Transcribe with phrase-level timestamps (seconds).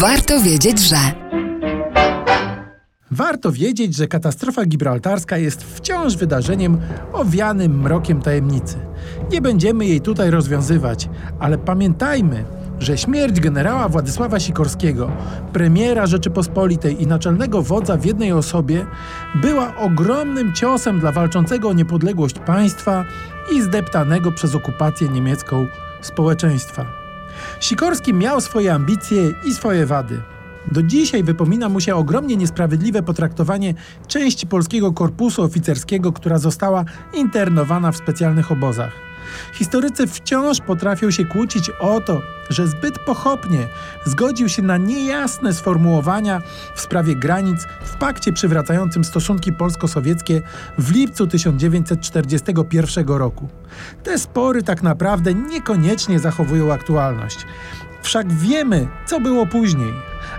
[0.00, 0.96] Warto wiedzieć, że.
[3.10, 6.78] Warto wiedzieć, że katastrofa gibraltarska jest wciąż wydarzeniem
[7.12, 8.76] owianym mrokiem tajemnicy.
[9.32, 11.08] Nie będziemy jej tutaj rozwiązywać,
[11.38, 12.44] ale pamiętajmy,
[12.78, 15.10] że śmierć generała Władysława Sikorskiego,
[15.52, 18.86] premiera Rzeczypospolitej i naczelnego wodza w jednej osobie,
[19.34, 23.04] była ogromnym ciosem dla walczącego o niepodległość państwa
[23.52, 25.66] i zdeptanego przez okupację niemiecką
[26.00, 26.99] społeczeństwa.
[27.60, 30.20] Sikorski miał swoje ambicje i swoje wady.
[30.72, 33.74] Do dzisiaj wypomina mu się ogromnie niesprawiedliwe potraktowanie
[34.08, 38.92] części polskiego korpusu oficerskiego, która została internowana w specjalnych obozach.
[39.52, 43.68] Historycy wciąż potrafią się kłócić o to, że zbyt pochopnie
[44.04, 46.42] zgodził się na niejasne sformułowania
[46.74, 50.42] w sprawie granic w pakcie przywracającym stosunki polsko-sowieckie
[50.78, 53.48] w lipcu 1941 roku.
[54.02, 57.46] Te spory tak naprawdę niekoniecznie zachowują aktualność.
[58.02, 59.92] Wszak wiemy, co było później.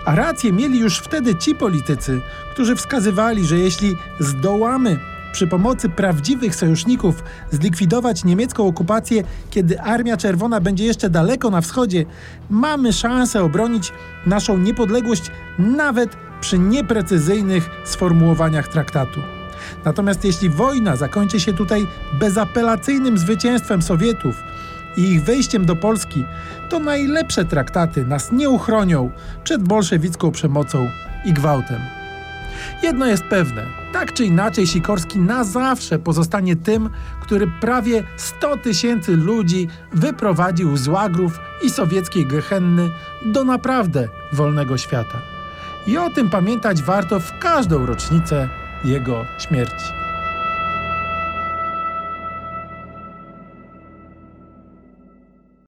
[0.06, 5.00] A rację mieli już wtedy ci politycy, którzy wskazywali, że jeśli zdołamy
[5.32, 12.06] przy pomocy prawdziwych sojuszników zlikwidować niemiecką okupację, kiedy Armia Czerwona będzie jeszcze daleko na wschodzie,
[12.50, 13.94] mamy szansę obronić
[14.26, 19.20] naszą niepodległość nawet przy nieprecyzyjnych sformułowaniach traktatu.
[19.86, 21.88] Natomiast jeśli wojna zakończy się tutaj
[22.20, 24.36] bezapelacyjnym zwycięstwem Sowietów
[24.98, 26.26] i ich wejściem do Polski,
[26.70, 29.10] to najlepsze traktaty nas nie uchronią
[29.44, 30.90] przed bolszewicką przemocą
[31.26, 32.01] i gwałtem.
[32.84, 36.90] Jedno jest pewne, tak czy inaczej Sikorski na zawsze pozostanie tym,
[37.22, 42.90] który prawie 100 tysięcy ludzi wyprowadził z łagrów i sowieckiej Gehenny
[43.26, 45.22] do naprawdę wolnego świata.
[45.88, 48.50] I o tym pamiętać warto w każdą rocznicę
[48.84, 50.01] jego śmierci.